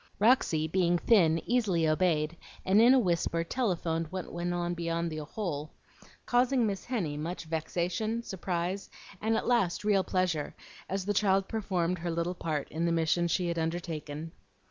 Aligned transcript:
Roxy, 0.17 0.67
being 0.67 0.97
thin, 0.97 1.37
easily 1.45 1.87
obeyed, 1.87 2.35
and 2.65 2.81
in 2.81 2.95
a 2.95 2.99
whisper 2.99 3.43
telephoned 3.43 4.07
what 4.11 4.33
went 4.33 4.51
on 4.51 4.73
beyond 4.73 5.11
the 5.11 5.17
hole, 5.23 5.73
causing 6.25 6.65
Miss 6.65 6.85
Henny 6.85 7.17
much 7.17 7.43
vexation, 7.43 8.23
surprise, 8.23 8.89
and 9.21 9.37
at 9.37 9.45
last 9.45 9.83
real 9.83 10.03
pleasure, 10.03 10.55
as 10.89 11.05
the 11.05 11.13
child 11.13 11.47
performed 11.47 11.99
her 11.99 12.09
little 12.09 12.33
part 12.33 12.67
in 12.71 12.85
the 12.87 12.91
mission 12.91 13.27
she 13.27 13.47
had 13.49 13.59
undertaken. 13.59 14.31